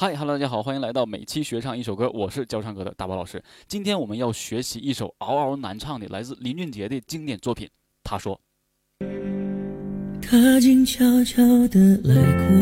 [0.00, 3.44] 嗨哈喽，大家好，欢迎来到每期学唱一首歌，我是教唱歌的大宝老师。
[3.68, 7.68] 今天我们要学习一首嗷嗷难唱的，来自林俊杰的经典作品。
[8.02, 8.40] 他说
[10.26, 12.14] ：“他静悄悄地来
[12.48, 12.56] 过，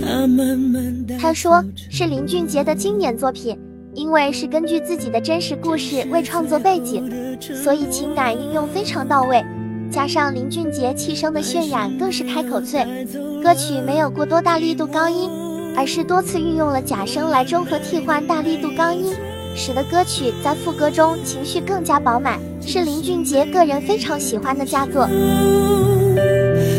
[0.00, 3.58] 他慢慢的他说是林俊杰的经典作品，
[3.92, 9.44] 因为是根据自己的真实故事为创作背景，所以情感运用非常到位。
[9.92, 13.06] 加上林俊杰气声的渲染，更是开口脆。
[13.42, 15.28] 歌曲没有过多大力度高音，
[15.76, 19.14] 而是多次运用了假声来中和替换大力度高音，
[19.54, 25.06] 使得歌曲在副歌中情绪更加饱满，是林俊杰个人非常喜欢的佳作。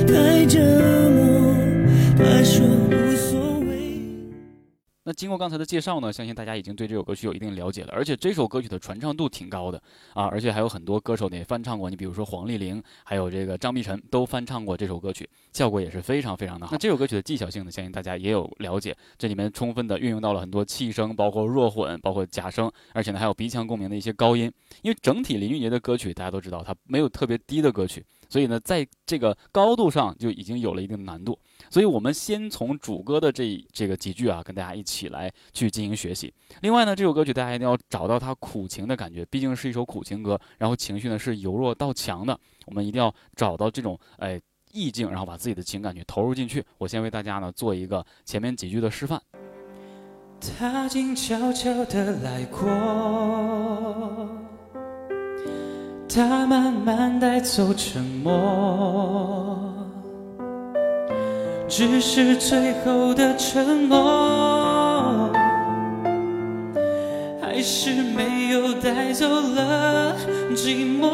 [0.07, 1.53] 太折磨，
[2.17, 2.72] 他说无所谓。
[5.05, 9.77] 那经过刚才的介绍呢，相信大家已经对这首歌曲有一定了解了，而且这首歌曲的传唱度挺高的
[10.13, 16.71] 啊，而且还有很多歌手呢也翻唱过，你比如说黄丽玲，还有这个张碧晨都翻唱过这首歌曲，效果也是非常非常的好。
[16.71, 24.49] 那这首歌曲的技巧性呢，相信大家也有了解，这里面充分的运用到了很多气声，包括弱混，包括假声，而且呢还有鼻腔共鸣的一些高音。
[24.83, 31.37] 因为整体林俊杰的歌曲大家都知道，他没有特别低的歌曲，所以呢在这个高度上就已经有了一定的难度。
[31.69, 36.31] 所以我们先从主歌的这这个几句啊，跟大家一起起来去进行学习。
[36.61, 44.39] 另外呢，这首歌曲大家一定要找到它苦情的感觉，毕竟是一首苦情歌，然后情绪呢是由弱到强的，我们一定要找到这种哎
[44.71, 46.63] 意境，然后把自己的情感去投入进去。
[46.77, 49.19] 我先为大家呢做一个前面几句的示范。
[50.59, 52.69] 他静悄悄地来过，
[56.09, 59.73] 他慢慢带走沉默，
[61.69, 64.52] 只是最后的承诺，
[67.63, 70.17] 是没有带走了
[70.53, 71.09] 寂寞。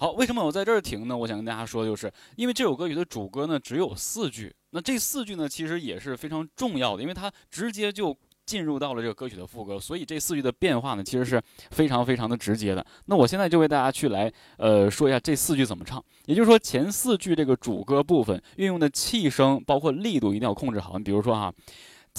[0.00, 1.16] 好，为什么我在这儿停呢？
[1.16, 12.84] 我想跟大家说，就是因为这首歌曲的主歌呢只有四句，那这四句呢其实也是非常重要的，因为它直接就进入到了这个歌曲的副歌，所以这四句的变化呢其实是非常非常的直接的。
[13.06, 21.52] 那我现在就为大家去来呃说一下这四句怎么唱，也就是说前四句这个主歌部分运用的气声包括力度一定要控制好，你比如说哈，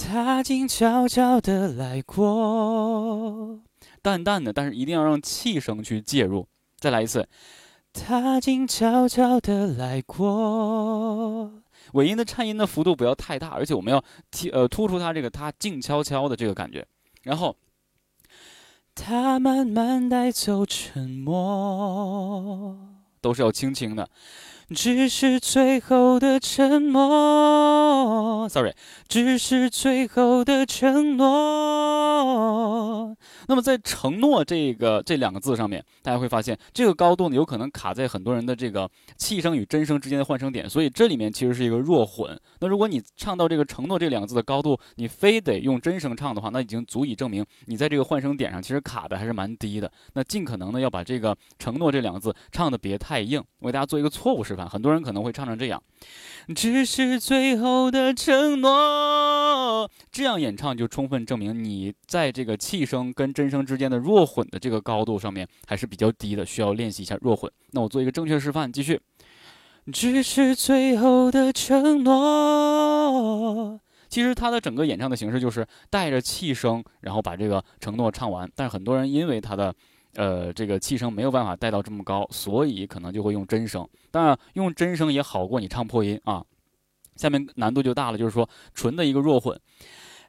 [0.01, 3.59] 他静悄悄地来过，
[4.01, 6.47] 淡淡的，但是一定要让气声去介入。
[6.77, 7.27] 再来一次。
[7.91, 11.51] 他静悄悄地来过，
[11.93, 16.85] 尾音的颤音的幅度不要太大，而且我们要提呃突出它这个他静悄悄的这个感觉。
[17.23, 17.55] 然后，
[18.95, 22.77] 他慢慢带走沉默，
[23.19, 24.09] 都是要轻轻的。
[24.75, 28.73] 只是最后的承诺，sorry，
[29.07, 31.88] 只是最后的承诺。
[33.49, 38.87] 那么在承诺这个这两个字上面，大家会发现这个高度呢，有可能卡在很多人的这个
[39.17, 42.39] 气声与真声之间的换声点，所以这里面其实是一个弱混。
[42.59, 49.91] 那如果你唱到这个承诺这两个字的高度，你非得用真声唱的话，那已经足以证明你在这个换声点上其实卡的还是蛮低的。
[50.13, 53.43] 那尽可能呢要把这个承诺这两个字唱的别太硬。
[53.61, 55.81] 我给大家做一个错误示范，很多人可能会唱成这样，
[56.55, 59.38] 只是最后的承诺。
[60.11, 67.51] 这样演唱就充分证明你在这个气声跟真声之间的弱混的这个高度上面还是比较低的，需要练习一下弱混。
[67.71, 68.99] 那我做一个正确示范，继续。
[69.91, 73.79] 只是最后的承诺。
[74.07, 78.49] 其实他的整个演唱的形式就是带着气声，然后把这个承诺唱完。
[78.55, 79.73] 但是很多人因为他的，
[80.15, 83.87] 呃，这个气声没有办法带到这么高，所以可能就会用真声。
[84.11, 86.43] 当然，用真声也好过你唱破音啊。
[87.19, 89.59] 下面难度就大了，就是说纯的一个弱混。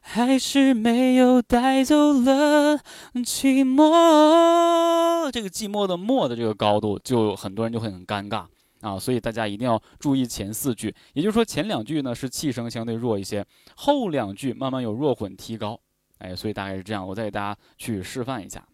[0.03, 2.79] 还是没有带走了
[3.13, 8.45] 寂寞，这个寂寞的“寞”的这个高度，就很多人就会很尴尬
[8.81, 15.79] 啊，所以大家一定要注意前四句，也就是说前两句呢是气声相对弱一些，后两句慢慢有弱混提高，
[16.17, 18.65] 哎，所以大概是这样，我再给大家去示范一下。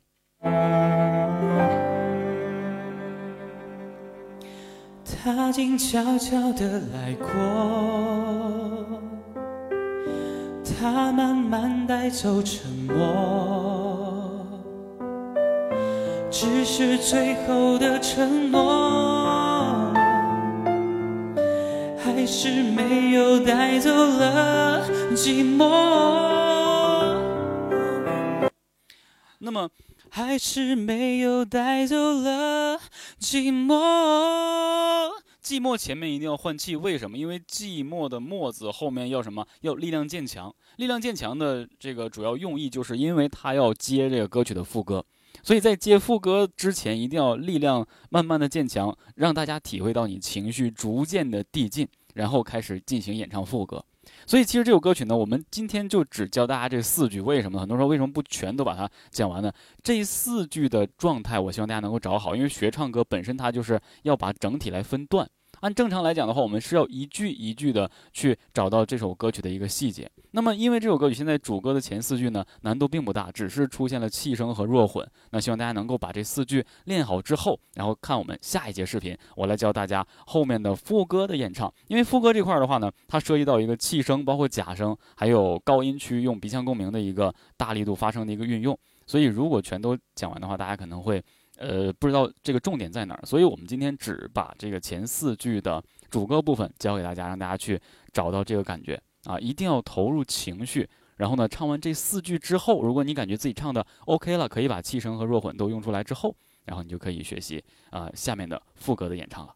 [5.24, 7.28] 他静悄悄地来过。
[10.80, 14.46] 他慢慢带走沉默，
[16.30, 19.92] 只是最后的承诺，
[21.98, 25.66] 还是没有带走了寂寞。
[29.40, 29.70] 那么，
[30.12, 32.80] 还是没有带走了
[33.20, 35.12] 寂寞。
[35.44, 37.18] 寂寞前面一定要换气，为什么？
[37.18, 39.48] 因为寂寞的“寞”字后面要什么？
[39.62, 40.54] 要力量渐强。
[40.76, 45.06] 力量渐强的这个主要用意，就是因为它要接这个歌曲的副歌。
[45.44, 53.86] 所以在接副歌之前，一定要力量慢慢的渐强，让大家体会到你情绪逐渐的递进，然后开始进行演唱副歌。
[54.26, 57.22] 所以其实这首歌曲呢，我们今天就只教大家这四句。
[57.22, 57.60] 为什么？
[57.60, 59.52] 很多人说为什么不全都把它讲完呢？
[59.84, 65.30] 这四句的状态，我希望大家能够找好，因为学唱歌本身它就是要把整体来分段。
[65.62, 70.10] 按正常来讲的话，我们是要一句一句的去找到这首歌曲的一个细节。
[70.32, 75.08] 那么，因为这首歌曲现在主歌的前四句呢，难度并不大，只是出现了气声和弱混。
[75.32, 81.74] 那希望大家能够把这四句练好之后，然后看我们下一节视频，我来教大家后面的副歌的演唱。
[81.88, 88.78] 因为副歌这块的话呢，它涉及到一个气声，包括假声，还有高音区用鼻腔共鸣的一个大力度发声的一个运用。
[89.08, 91.24] 所以，如果全都讲完的话，大家可能会。
[91.58, 97.80] 呃，不知道这个重点在哪儿，所以我们今天只把这个前四句的主歌部分教给大家，让大家去
[98.14, 100.88] 找到这个感觉啊，一定要投入情绪。
[101.18, 109.52] 然后呢，唱完这四句之后，如果你感觉自己唱的 OK 了，可以把气声和弱混都用出来之后，然后你就可以学习啊下面的副歌的演唱了。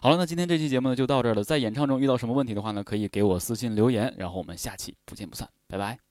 [0.00, 1.42] 好了，那今天这期节目呢就到这儿了。
[1.42, 6.07] 在演唱中遇到什么问题的话呢，可以给我私信留言，然后我们下期不见不散，拜拜。